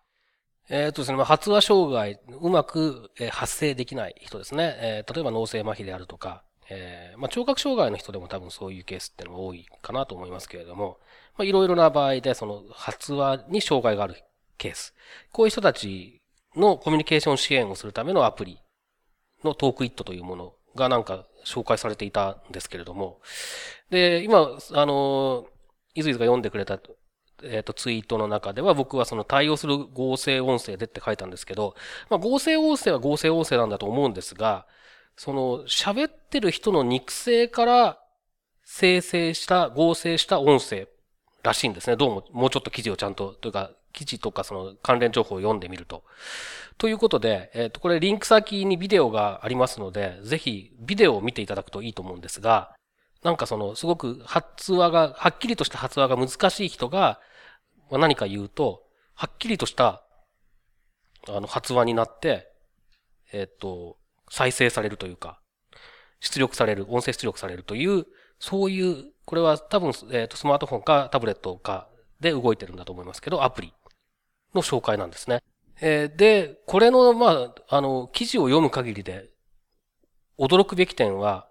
[0.69, 4.75] えっとですね、発話障害、うまく、発声できない人ですね。
[4.81, 10.99] えー例えば脳性麻痺であるとか、えーまあ、聴覚障害の人でも多分そういうケースっていうのが多いかなと思いますけれども、
[11.39, 14.23] まあ、いろいろな場合で、その発話に障害がある
[14.59, 14.93] ケース。
[15.31, 16.21] こういう人たち
[16.57, 18.59] のコミュニケーション支援をするためのアプリ
[19.43, 23.21] のトークイットというものがなんか紹介されていたんですけれども、
[23.89, 25.45] で、今、あの、
[25.95, 26.79] いずいずが読んでくれた
[27.43, 31.75] えっ、と、ツイートの中では僕はその対応する合成音声でって書いたんですけど、
[32.09, 34.65] まあ合成音声は合成音声なんだと思うんですが、
[35.15, 37.99] その喋ってる人の肉声から
[38.63, 40.87] 生成した、合成した音声
[41.43, 41.95] らしいんですね。
[41.95, 46.03] どうも、もうちょっと記事をちゃんと、というか、記事とかその関連情報を読んでみると。
[46.77, 52.75] ということで、えっ、と、これリンク先にビデオがありますので、ぜひビデオを見ていただくといいと思うんですが、
[53.23, 57.19] なんかその、すごく発話が、はっきりとした発話が難しい人が、
[57.91, 58.83] 何か言うと、
[59.15, 60.03] はっきりとした、
[61.27, 62.51] あの、発話になって、
[63.33, 63.97] えっと、
[64.29, 65.39] 再生されるというか、
[66.19, 68.05] 出力される、音声出力されるという、
[68.39, 73.73] そういう、これは多分、えっと、スマートフォンかタブレットかで動いてるんだと思いますけど、アプリ
[74.53, 75.41] の紹介なんですね。
[75.81, 79.29] えで、これの、まあ、あの、記事を読む限りで、
[80.39, 81.47] 驚くべき点は、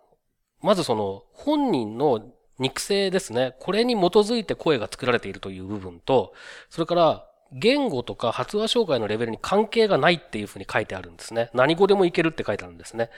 [0.62, 3.55] まずその、本人の肉声ですね。
[3.61, 6.33] これに基づいて声が作られているという部分と、
[6.70, 11.50] それから、言語とか発話障害のレベルに関係がないっていうふうに書いてあるんですね。
[11.55, 13.11] 何語でもいけるって書いてあるんですね。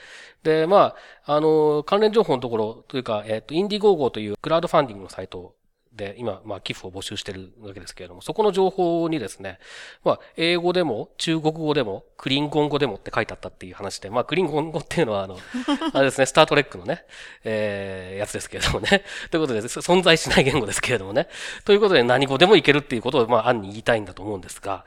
[0.43, 5.55] で、まあ、あの、関連情報のところというか、えっ、と、インディゴーゴーというクラウドファンディングのサイト
[5.91, 9.59] で今、まあ、寄付を募集してるわけですけれども、そこの情報にですね、
[10.03, 15.37] まあ、英語でも、中国語でも、クリンゴン語でもって書いてあったっていう話で、まあ、クリンゴン語っていうのは、あの、
[15.93, 17.05] あれですね、スタートレックのね、
[17.43, 19.03] えー、やつですけれどもね。
[19.31, 21.27] ということで、そ存在しない言語ですけれどもね。
[21.65, 24.85] ということで、何語でもいけるっていうことを、まあ、案に言いたいんだと思うんですが、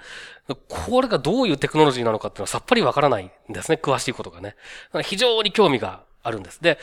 [0.68, 4.56] これがどういうテクノロジーなのかっていうのはさっぱりわからないんですね、詳しいことがね。
[5.02, 6.62] 非常に興味があるんです。
[6.62, 6.78] で、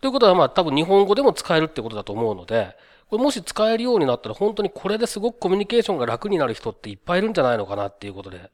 [0.00, 2.76] ということは、まあ、多分日本語でも使えるってことだと思うので、
[3.14, 8.50] これもし使えるようになったら本当にこれですごくコミュニケーションが楽になる人っていっぱいいるんじゃないのかなっていうことで、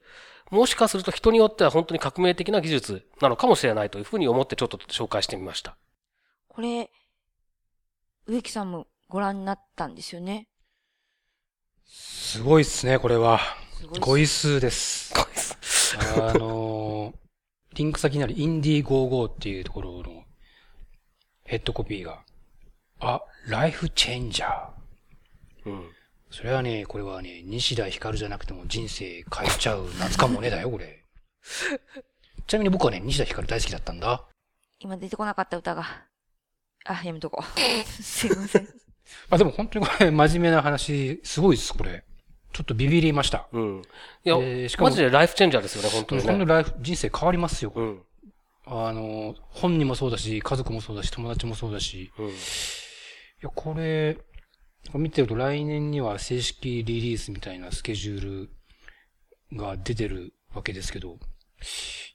[0.51, 5.79] もしかすると人によっては本当に革命的な技術なのかもしれないというふうに思ってちょっと紹介してみました。
[6.47, 6.91] これ、
[8.27, 10.47] 植木さんもご覧になったんですよね？
[11.87, 13.41] すごいっすね、これは。
[13.79, 15.15] すごい数です。
[15.15, 15.57] こいつ
[16.21, 20.25] あのー、リンク先にあるインディー55っていうところの
[21.45, 22.25] ヘッドコピーが、
[23.01, 25.71] あ、ライフチェンジャー。
[25.71, 25.91] うん。
[26.31, 31.05] それはね、これはね、西田ひかるじゃなくても人生変えちゃう夏かもねだよ、これ。
[32.47, 34.25] ちなみに僕はね、西田ひかる大好きだったんだ。
[34.79, 35.85] 今出てこなかった歌が。
[36.85, 37.61] あ、やめとこう。
[38.03, 38.69] すいません。
[39.29, 42.05] あ、でも本当にこれ、真面目な話、すごいです、これ。
[42.53, 43.49] ちょっとビビりました。
[43.53, 43.83] うん。
[44.25, 46.33] いや、えーしかもマジでライフチェンジャーですよね、本当にね。
[46.33, 47.73] このライフ、人生変わりますよ。
[47.75, 48.03] うん。
[48.67, 52.13] あの、本人もそうだし、家族もそうだし、友達もそうだし。
[52.19, 52.33] うん。
[53.43, 54.19] いや、これ、
[54.95, 58.49] 見てると来年には正式リリースみたいなスケジュー
[59.53, 61.19] ルが出てるわけですけど、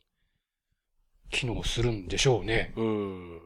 [1.30, 2.72] 機能するんでしょうね。
[2.76, 3.40] うん。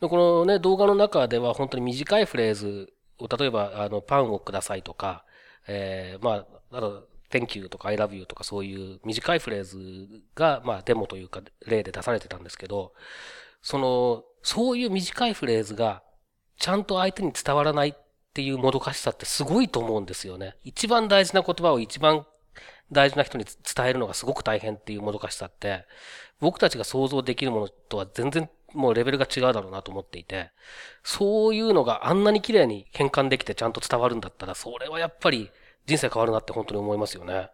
[0.00, 5.24] このね、動画の中では本当に短いフレーズを、例えば、あの、パンをくださいとか、
[5.68, 12.92] えー、まあ、あと、Thank you とか I love you とかそういう短いフレーズが、まあ、デモというか、例で出されてたんですけど、
[13.62, 16.02] その、そういう短いフレーズが、
[16.58, 17.94] ちゃんと相手に伝わらないっ
[18.36, 20.56] ていうもどかしさってすごいと思うんですよね。
[20.62, 22.26] 一番大事な言葉を一番
[22.92, 25.86] 大事な人に伝えるのがすごく大変っていうもどかしさって、
[26.38, 30.50] 僕たちが想像できるものとは全然もうレベルが違うだろうなと思っていて、
[31.02, 35.50] そういうのがあんなに綺麗に変換できてちゃんと伝わるんだったら、それはやっぱり
[35.86, 37.48] 人生変わるなって本当に思いますよね。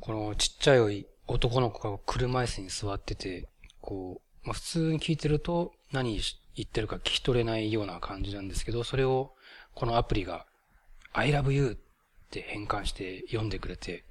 [0.00, 3.46] このちっちゃい男の子が車椅子に座ってて、
[3.82, 6.18] こう、まあ、普通に聞いてると何
[6.56, 9.34] 言ってるか聞き取れないような感じなんですけど、それを
[9.74, 10.46] このアプリが
[11.12, 11.76] I love you っ
[12.30, 14.04] て変換して読んでくれて、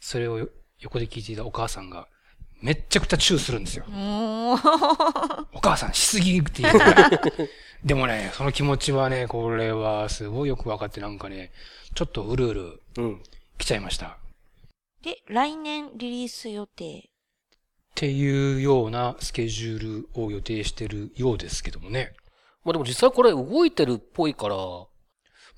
[0.00, 0.48] それを
[0.80, 2.08] 横で聞いていたお母さんが
[2.62, 3.84] めっちゃくちゃチューするんですよ。
[3.88, 7.10] お母さんしすぎって言うから。
[7.84, 11.52] でもね、その気持ちはね、これはすごいよくわかってなんかね、
[11.94, 13.22] ちょっとうるうるうん。
[13.58, 14.18] 来ちゃいました。
[15.02, 16.98] で、来年リリース予定。
[16.98, 17.02] っ
[17.94, 22.12] ていうようなスケジュールを予定してるようですけどもね。
[22.64, 24.86] まあでも実際これ動いてるっぽいから、まあ、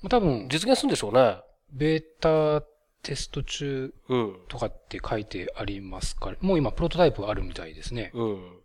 [0.07, 1.41] 多分、実現するんでしょうね。
[1.71, 2.65] ベータ
[3.03, 4.39] テスト中うん。
[4.47, 8.11] とかって書いてありますから、もう今プロトタイプがあるみたいですね。
[8.13, 8.59] うん。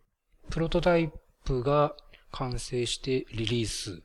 [0.51, 1.11] プロトタイ
[1.45, 1.95] プが
[2.31, 4.03] 完成してリリース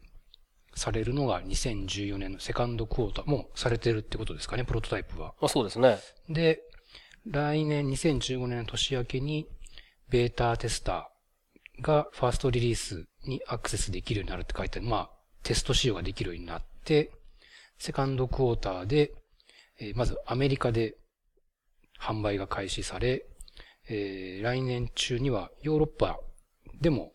[0.76, 5.34] されるのが2014年のセカンドクォーター、もうされてるってことですかね、プロトタイプは。
[5.42, 5.98] まあそうですね。
[6.30, 6.62] で、
[7.26, 9.48] 来年2015年の年明けに、
[10.10, 14.88] ベータテスターがファーストリリースにアクセスできるようになるって書いてある。
[14.88, 15.10] まあ、
[15.44, 17.12] テスト仕様ができるようになって、
[17.80, 19.12] セカンドクォーターで、
[19.80, 20.96] えーまずアメリカで
[22.00, 23.26] 販売が開始され、
[23.89, 26.20] えー来年中にはヨーロッパ
[26.80, 27.13] でも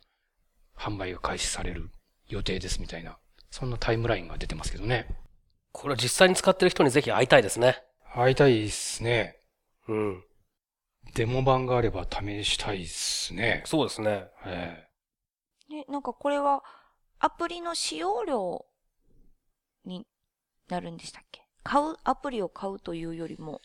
[0.76, 1.90] 販売が開始される
[2.28, 3.18] 予定ですみたいな、
[3.50, 5.06] そんなタイムラインが出てますけどね。
[5.72, 7.82] これは実際に使ってる人にぜひ会いたいですね。
[8.14, 9.40] 会いたいですね。
[9.88, 10.24] うん。
[11.14, 13.62] デモ版があれば試したいっすね。
[13.66, 14.26] そうですね。
[14.46, 14.88] え
[15.68, 16.62] ね、なんかこれは、
[17.18, 18.73] アプリの使用料に
[20.68, 21.42] なるんでしたっけ？
[21.62, 23.60] 買う、アプリを買うというよりも、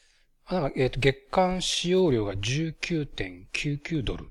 [0.52, 4.28] えなんか、えっ、と、月間使用料が19.99ドルっ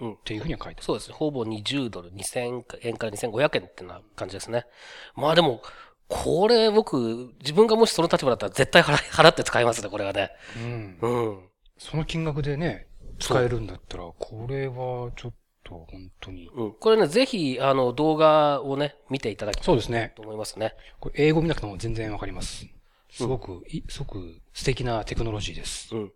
[0.00, 0.16] うん。
[0.24, 0.84] ていうふうには書いてある。
[0.84, 1.14] そうですね。
[1.14, 4.66] ほぼ20ドル、2000円から2500円ってな感じですね。
[5.14, 5.62] まあでも、
[6.08, 10.30] これ僕、自分がもしその立場だったら絶対 払って使いますね、これはね。
[10.54, 10.98] うん。
[11.00, 11.50] うん。
[11.78, 12.86] その金額でね、
[13.18, 15.34] 使えるんだったら、これはちょっ
[15.66, 16.48] と本当に。
[16.54, 16.72] うん。
[16.74, 20.12] これね、ぜひ、あの、動画をね、見ていただきたいうそですね。
[20.16, 20.74] と思いますね。
[21.00, 22.66] これ英語見なくても全然わかります。
[23.10, 25.94] すごく、いすごく素敵なテクノロジーです。
[25.94, 26.02] うん。
[26.02, 26.10] やっ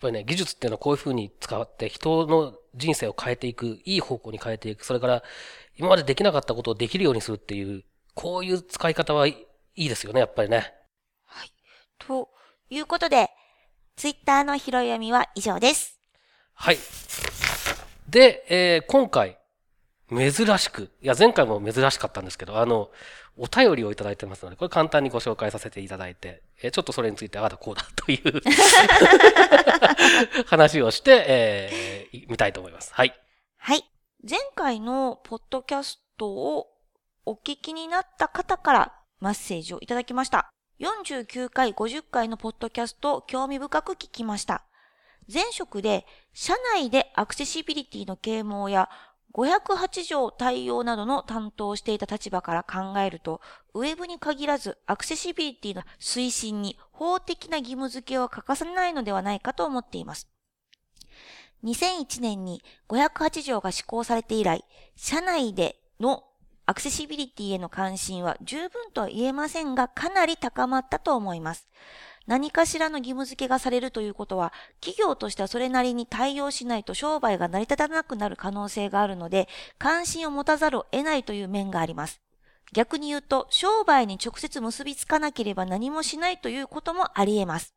[0.00, 5.22] ぱりね、技術っていうのはこういう風に使って人の人生を変えていく、いい方向に変えていく、それから
[5.76, 9.46] 今までできなかったことをできるようにするっていう、こういう使い方はい
[9.76, 10.72] いいですよね、やっぱりね。
[11.98, 12.28] と
[12.70, 13.30] いうことで、
[13.96, 15.98] ツイッターの拾い読みは以上です。
[16.54, 16.78] はい。
[18.16, 19.36] で、えー今回、
[20.08, 22.90] 珍しく、いや、前回も珍しかったんですけど、あの、
[23.36, 28.40] お便りをいただいてますので、これ簡単にご紹介させていただいて、えーちょっとそれについてああだこうだという
[30.48, 32.94] 話をして、えー見たいと思います。
[32.94, 33.12] はい。
[33.58, 33.84] はい。
[34.26, 36.68] 前回のポッドキャストを
[37.26, 40.48] お聞きになった方からメッセージをいただきました。
[40.80, 44.64] 49回、50回のポッドキャストを興味深く聞きました。
[45.32, 48.88] 前職で、社内でアクセシビリティの啓蒙や
[49.34, 53.40] 508条対応などの担当をしていた立場から考えると、
[53.74, 60.28] ウェブに限らずアクセシビリティの推進に法的な義務付けは欠かせないのではないかと思っています。
[61.64, 64.64] 2001年に508条が施行されて以来、
[64.94, 66.24] 社内での
[66.64, 71.68] アクセシビリティへの関心は十分とは言えませんが、かなり高まったと思います。
[72.26, 79.48] 何かしらの義務付けがされるということは、企業としてはそれなりに対応しないと商売が成り立たなくなる可能性があるので、
[79.78, 82.20] 関心を持たざるを得ないという面があります。
[82.72, 87.75] 逆に言うと、商売に直接結びつかなければ何もしないということもあり得ます。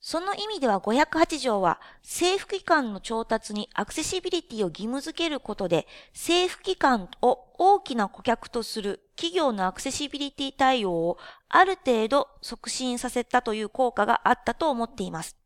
[0.00, 11.18] その意味では508条は政府機関の調達にアクセシビリティを義務付けることで政府機関を大きな顧客とする企業のアクセシビリティ対応を
[11.50, 15.36] ある程度促進させたという効果があったと思っています。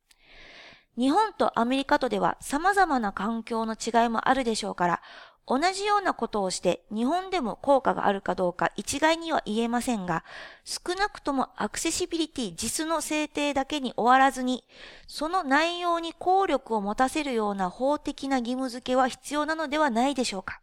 [0.97, 5.03] 日本とアメリカとでは様々な環境の違いもあるでしょうから、
[5.47, 10.25] 同じようなことをして日本でも効果があるかどうか一概には言えませんが、
[10.65, 14.65] 少なくともアクセシビリティ実の制定だけに終わらずに、
[15.07, 20.61] その内容に効力を持たせるような法的な義務付けは必要なのではないでしょうか。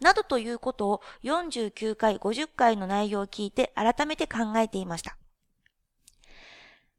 [0.00, 5.16] などということを49回、50回の内容を聞いて改めて考えていました。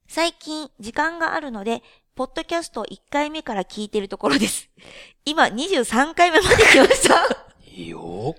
[0.08, 1.82] 最近時間があるので、
[2.16, 4.70] ポッドキャストを1回目から聞いているところです。
[5.26, 7.28] 今23回目まで来ました。
[7.66, 8.36] いいよ。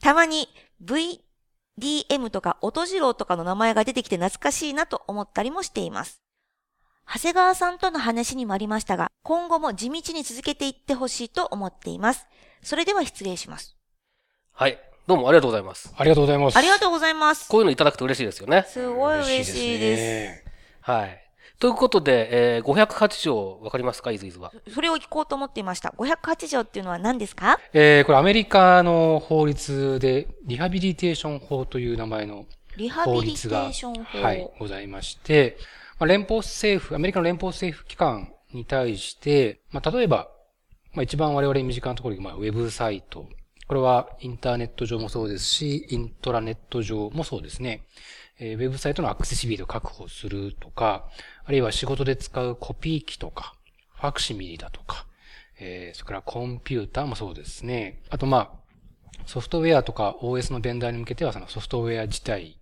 [0.00, 0.48] たまに
[0.82, 6.20] VDM とか音次郎とかの名前が出てきて懐かしいなと思ったりもしています。
[7.06, 12.26] 長谷川さんとの話にもありましたが、今後も地道に続けていってほしいと思っています。
[12.64, 13.76] それでは失礼します。
[14.50, 14.80] はい。
[15.06, 15.94] どうもありがとうございます。
[15.96, 16.58] ありがとうございます。
[16.58, 17.48] ありがとうございます。
[17.48, 18.66] こういうのいただくと嬉しいですよね。
[18.68, 20.02] すごい嬉しいです。
[20.02, 20.44] ね
[20.80, 21.25] はい。
[21.58, 24.10] ということで、えー、508条わかりますか？
[24.12, 24.52] イズイズは。
[24.72, 25.94] それを聞こうと思っていました。
[25.96, 27.58] 508条っていうのは何ですか？
[27.72, 32.44] えーこれアメリカの法律で、リハビリテーション法という名前の
[32.76, 34.18] リハビリテ法律が、ーション法。
[34.22, 35.56] はい、ございまして、
[35.98, 40.28] まあ、連邦政府、アメリカの連邦政府機関に対して、まあ、例えば、
[40.92, 43.26] まあ、一番我々に身近なところに、まあ、ウェブサイト。
[43.66, 47.86] これはインターネット上もそうですし、イントラネット上もそうですね。
[48.38, 51.08] えーウェブサイトのアクセシビリティを確保するとか、
[51.46, 53.54] あるいは仕事で使うコピー機とか、
[53.94, 55.06] ファクシミリだとか、
[55.58, 58.02] えーそれからコンピューターもそうですね。
[58.10, 58.66] あとまあ、
[59.26, 62.60] ソフトウェアとか OS のベンダーに向けてはそのソフトウェア自体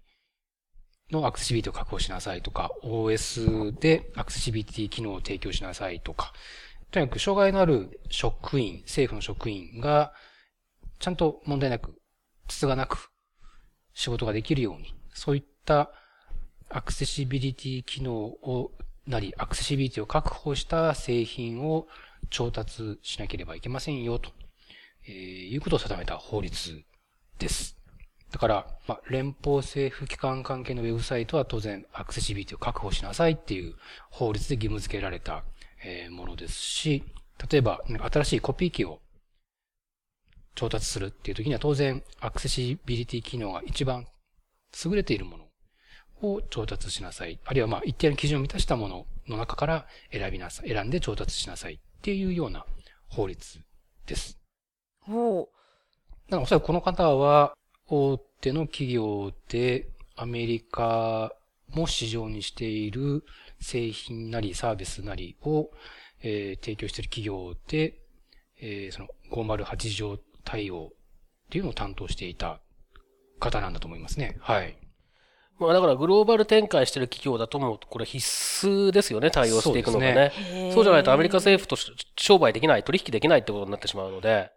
[1.10, 6.32] のアクセシビリティを確保しなさいとか、OS でアクセシビリティ機能を提供しなさいとか、
[6.90, 10.12] とにかく障害のある職員、政府の職員が、
[11.00, 12.00] ちゃんと問題なく、
[12.48, 13.10] つがなく、
[13.94, 15.90] 仕事ができるように、そういった
[16.74, 18.72] アクセシビリティ機能を
[19.06, 21.86] なり、アクセシビリティを確保した製品を
[22.30, 24.32] 調達しなければいけませんよ、と、
[25.06, 26.82] えーいうことを定めた法律
[27.38, 27.76] です。
[28.32, 33.76] だから、まあ、連邦政府機関関係のウェブサイトは当然アクセシビリティを確保しなさいっていう
[34.10, 35.44] 法律で義務付けられた、
[35.84, 37.04] えーものですし、
[37.48, 39.00] 例えば、新しいコピー機を
[40.56, 44.08] 調達するっていう時には当然アクセシビリティ機能が一番
[44.84, 45.43] 優れているもの
[46.32, 47.38] を調達しなさい。
[47.44, 50.68] あるいはまあ一定の基準を満たしたものの中から選びなさい。
[50.68, 52.66] 選んで調達しなさいっていうような
[53.08, 53.58] 法律
[54.06, 54.38] です。
[55.00, 55.48] ほ
[56.28, 57.54] だからおそらくこの方は
[57.86, 61.32] 大手の企業でアメリカ
[61.70, 63.24] も市場にしている
[63.60, 65.70] 製品なりサービスなりを、
[66.22, 67.94] えー提供している企業で、
[68.60, 70.90] えーその508条対応
[71.46, 72.60] っていうのを担当していた
[73.40, 74.36] 方なんだと思いますね。
[74.40, 74.76] はい。
[75.58, 78.18] まあだからグローバル展開してる企業だともうこれ必
[78.66, 80.32] 須ですよね、対応していくのがね。
[80.74, 84.50] そうじゃないとアメリカ政府とし商売できない、取引できないってことになってしまうので、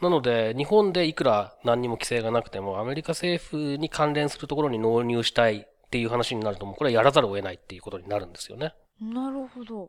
[0.00, 8.74] なので、日本でいくら何にも規制がなくても、アメリカ政府に関連するところに納入したいっていう話になると、もうこれはやらざるを得ないっていうことになるんですよね。
[9.00, 9.84] なるほど。
[9.86, 9.88] っ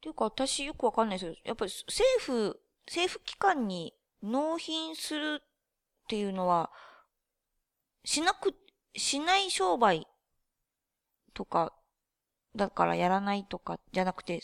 [0.00, 5.46] ていうか、私よくわかんないですけど、やっぱり政府、政府機関に納品するっ
[6.08, 6.70] ていうのは、
[8.04, 8.54] しなく、
[8.94, 10.06] しない商売
[11.34, 11.72] とか、
[12.56, 14.40] だからやらないとか、じゃなくて、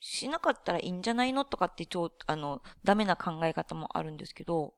[0.00, 4.74] しなかったらいいんじゃないのとかって、ちょ、あの、ダメな考え方もあるんですけど、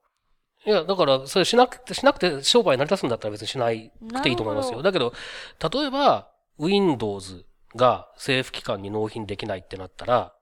[0.64, 4.82] いや、だから、それしなくて、しなくて商売成り立つんだったら別にしないくていいと思いますよ。
[4.82, 5.12] だけど、
[5.72, 7.44] 例えば、Windows
[7.76, 10.34] が政府機関に納品できないってなったら、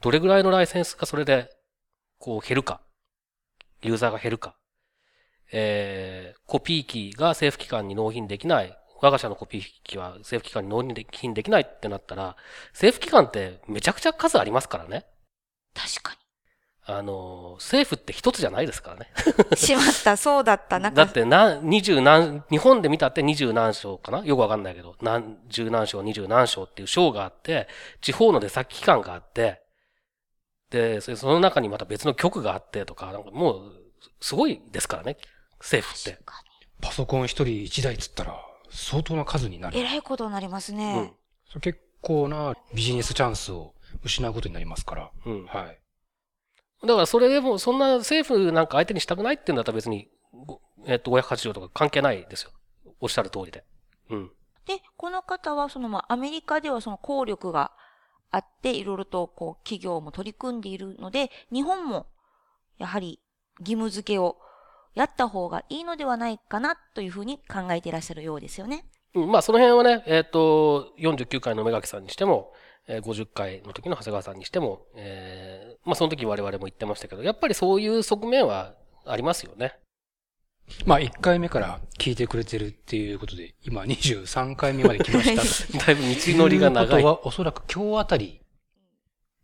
[0.00, 1.50] どれぐらいのライセンスがそれで、
[2.18, 2.80] こう減るか、
[3.82, 4.56] ユーザーが減るか、
[5.52, 8.76] えー、コピー機が政府機関に納品できない。
[9.00, 10.82] 我が社のコピー機は政府機関に納
[11.12, 12.36] 品できないってなったら、
[12.72, 15.06] 政府機関ってめちゃくちゃ数ありますからね。
[15.74, 16.18] 確か
[16.90, 19.10] あの、政府って一つじゃないですからね。
[19.50, 19.56] に。
[19.60, 20.78] しまった、そうだった。
[20.78, 24.24] なんか、だってな、二十何、日本で見たって二十何章かな？
[24.24, 27.68] よくわかんないけど、何、十何章、二十何章っていう章があって、
[28.00, 29.60] 地方の出先機関があって、
[30.70, 33.72] で、その中にまた別の局があってとか、なんかもう、
[34.22, 35.18] すごいですからね。
[35.60, 36.18] 政府って
[36.80, 38.40] パソコン一人一台つったら、
[38.70, 39.74] 相当な数になに。
[39.74, 39.84] るえ。
[39.84, 41.12] らいことになりますうねん。。
[41.48, 45.10] それ結構なビジネスチャンスを失うことになりますから。
[45.26, 45.46] うん。
[45.46, 45.80] はい。
[46.86, 52.52] だからそれでも、そんな政府なんか相手にしたくないっていうんだったら別に、ごえっと、580とか関係ないですよ。
[53.00, 53.64] おっしゃる通りで。
[54.10, 54.30] うん。
[54.66, 57.72] で、この方は、その、まあ、アメリカではその効力が
[58.30, 62.06] あって、いろいろと、こう、企業も取り組んでいるので、日本も、
[62.76, 63.20] やはり、
[63.60, 64.38] 義務付けを
[64.94, 68.84] やった方がいいのではないかな、というふうに考えていらっしゃるようですよね。
[69.14, 72.52] うんまあ、その辺はね、えっ、と、49回の目垣さんにしても、
[72.86, 78.74] えー50回の時の長谷川さんにしても、えーまあ、その時我々も言ってましたけど、やっぱりそういう側面は
[79.04, 79.78] ありますよね。
[80.84, 85.78] まあ、1回目から聞いてくれてるっていうことで、今23回目まで来ました。
[85.86, 86.88] だいぶ道のりが長い。
[86.88, 88.40] ということは、おそらく今日あたり、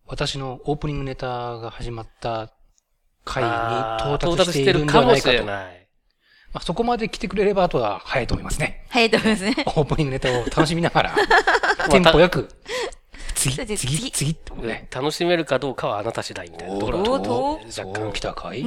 [0.06, 2.53] 私のオープニングネタが始まった
[3.24, 5.44] 回に到達しているんではないかと。
[5.44, 5.70] ま。
[6.54, 8.86] あ、そこまで来てくれれば、あとは早いと思いますね。
[8.88, 9.54] はい、と思いますね。
[9.66, 11.14] オープニングネタを楽しみながら、
[11.90, 12.48] テンポよく、
[13.34, 14.88] 次、次次、次ってことね。
[14.92, 18.64] 楽しめるかどうかはあなた次第みたいなところと若干来たかい？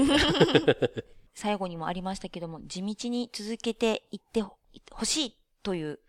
[1.33, 4.57] 最後にもありましたけども、地道に続けていってほ
[4.91, 5.99] ほしいという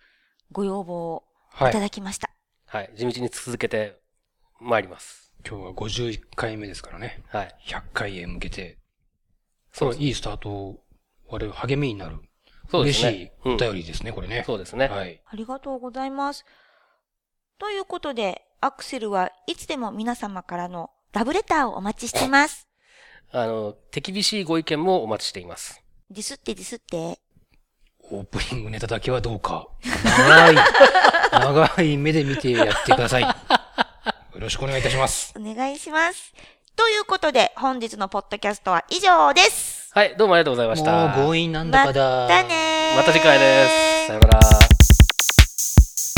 [0.50, 1.72] ご要望をはいい。
[1.72, 2.30] ただきました。
[2.66, 2.90] はい。
[2.96, 3.98] 地道に続けて
[4.60, 5.27] 参ります。
[5.46, 7.22] 今日は51回目ですからね。
[7.28, 7.54] はい。
[7.66, 8.78] 100回へ向けて、
[9.72, 10.80] そういいスタートを、
[11.28, 12.16] 我々励みになる。
[12.70, 14.42] そうですね嬉しいお便りですね、これね。
[14.46, 14.88] そうですね。
[14.88, 15.20] はい。
[15.26, 16.44] ありがとうございます。
[17.58, 22.68] ということで、アクセルはいつでも皆様からのラブレターをお待ちしています。
[23.30, 25.82] あの、手厳しいご意見もお待ちしています。
[26.10, 27.18] ディスってディスって。
[28.10, 29.68] オープニングネタだけはどうか、
[30.04, 30.54] 長い、
[31.32, 33.24] 長い目で見てやってください。
[34.38, 35.34] よろしくお願いいたします。
[35.36, 36.32] お願いします。
[36.76, 39.90] ということで、本日のポッドキャストは以上です。
[39.92, 41.08] はい、どうもありがとうございました。
[41.08, 42.20] もう強引なんだかだ。
[42.22, 44.06] またねーまた次回です。
[44.06, 44.40] さよなら。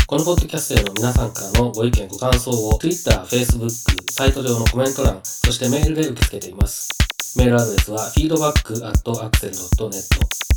[0.06, 3.70] このポッドキャストへの皆さんからのご意見、ご感想を Twitter、Facebook、
[4.12, 6.90] サイト上のコメント欄、そしてメールで受け付けています。
[7.38, 10.04] メールアドレスは feedback.axel.net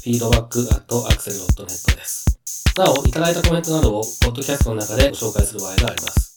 [0.04, 2.26] feedback.axel.net です。
[2.76, 6.33] なお、いただいたコメントなどをポッドキャストの中でご紹介する場合があります。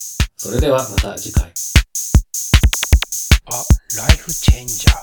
[0.47, 1.43] それではまた次回。
[1.43, 1.49] あ、
[3.97, 4.95] ライフチェンジャー。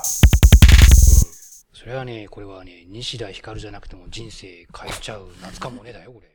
[1.75, 6.34] それはね、これはね、西田ひかるじゃなくても人生変えちゃう夏かもねだよ、これ。